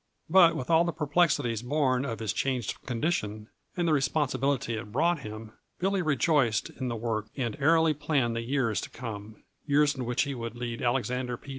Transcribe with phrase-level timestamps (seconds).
[0.31, 5.19] But with all the perplexities born of his changed condition and the responsibility it brought
[5.19, 10.03] him, Billy rejoiced in the work and airily planned the years to come years in
[10.05, 11.49] which he would lead Alexander P.